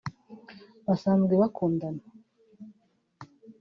basanzwe 0.87 1.33
bakundana 1.41 2.03